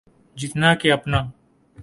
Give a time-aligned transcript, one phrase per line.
[0.35, 1.23] جتنا کہ اپنا۔